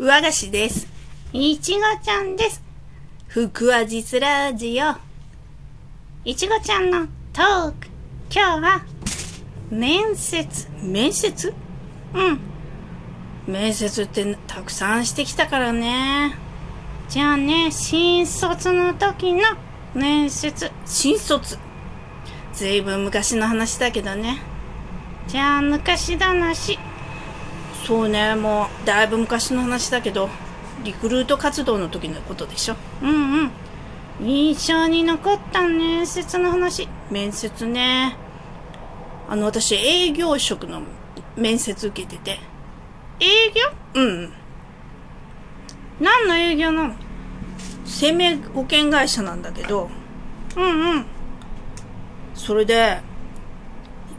[0.00, 0.86] 和菓子です。
[1.32, 2.62] いちごちゃんです。
[3.26, 4.94] 福は実ラジオ。
[6.24, 7.88] いちごちゃんのトーク。
[8.32, 8.82] 今日は、
[9.70, 10.68] 面接。
[10.80, 11.52] 面接？
[12.14, 12.38] うん。
[13.48, 16.36] 面接ってたくさんしてきたからね。
[17.08, 19.40] じゃあね、新卒の時の
[19.94, 20.70] 面接。
[20.86, 21.58] 新卒？
[22.52, 24.40] ずいぶん昔の話だけどね。
[25.26, 26.78] じゃあ昔話。
[27.88, 30.28] そうね、もうだいぶ昔の話だけど、
[30.84, 32.76] リクルート活動の時のことでしょ。
[33.00, 33.50] うんうん。
[34.20, 36.86] 印象に残った面接の話。
[37.10, 38.14] 面接ね。
[39.26, 40.82] あの、私営業職の
[41.34, 42.40] 面接受けてて。
[43.20, 43.52] 営
[43.94, 44.02] 業？
[44.02, 44.32] うん。
[45.98, 46.94] 何の営業なの？
[47.86, 49.88] 生命保険会社なんだけど、
[50.58, 51.06] うんうん。
[52.34, 53.00] それで、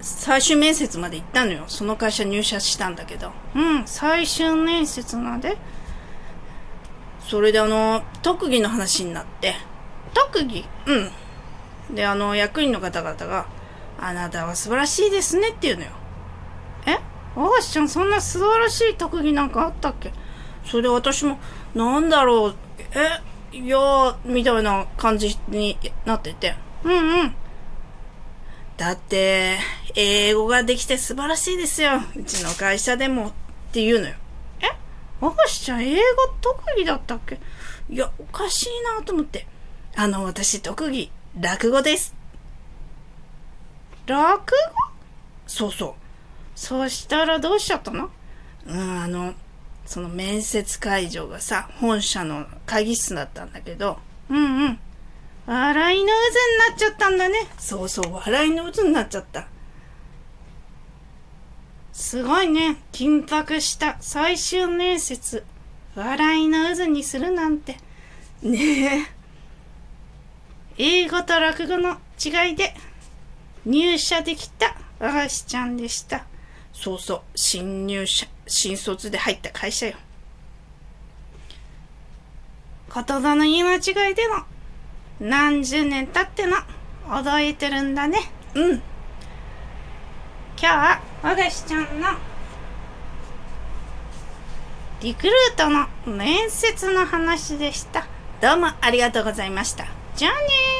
[0.00, 1.64] 最終面接まで行ったのよ。
[1.68, 3.32] その会社入社したんだけど。
[3.54, 5.56] うん、最終面接まで
[7.28, 9.54] それであの、特技の話になって。
[10.14, 10.64] 特技？
[10.86, 11.94] うん。
[11.94, 13.46] で、あの、役員の方々が、
[14.00, 15.90] あなたは素晴らしいですねって言うのよ。
[16.86, 16.98] え？
[17.36, 20.12] 和菓子ちゃんそんな素晴らしい特技なんかあったっけ？
[20.64, 21.38] それで私も、
[21.74, 22.54] なんだろう、
[23.52, 26.56] え、いやー、みたいな感じになってて。
[26.82, 27.34] うんうん。
[28.80, 29.58] だって、
[29.94, 32.00] 英語ができて素晴らしいですよ。
[32.16, 33.32] うちの会社でもっ
[33.72, 34.14] て言うのよ。
[34.62, 34.68] え？
[35.20, 36.00] 和菓子ちゃん英語
[36.40, 37.38] 特技だったっけ？
[37.90, 39.46] いや、おかしいなと思って。
[39.96, 42.14] あの、私特技、落語です。
[44.06, 44.44] 落語？
[45.46, 45.94] そうそう。
[46.54, 48.08] そしたらどうしちゃったの？
[48.66, 49.34] うん、あの、
[49.84, 53.98] その面接会場がさ、本社の会議室だったんだけど、
[54.30, 54.78] うんうん。
[55.46, 57.36] 笑いの渦になっちゃったんだね。
[57.58, 59.48] そうそう、笑いの渦になっちゃった。
[61.92, 62.76] すごいね。
[62.92, 65.44] 緊迫した最終面接。
[65.94, 67.76] 笑いの渦にするなんて。
[68.42, 69.10] ね
[70.78, 72.74] 英語と落語の違いで
[73.66, 76.16] 入社できた和菓子ちゃんでした。
[76.16, 76.22] え。
[76.72, 79.96] そうそう、新入社、新卒で入った会社よ。
[82.92, 84.44] 言葉の言い間違いでの
[85.20, 86.56] 何十年経っても
[87.06, 88.18] 驚いてるんだね。
[88.54, 88.70] うん。
[88.70, 88.82] 今
[90.56, 92.08] 日は和菓子ちゃんの
[95.02, 98.06] リクルートの面接の話でした。
[98.40, 99.88] どうもありがとうございました。
[100.16, 100.79] じゃあねー。